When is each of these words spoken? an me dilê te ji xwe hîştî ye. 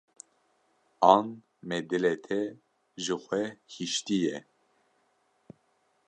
an 1.15 1.25
me 1.67 1.77
dilê 1.89 2.15
te 2.25 2.39
ji 3.03 3.15
xwe 3.25 3.43
hîştî 3.73 4.17
ye. 4.27 4.37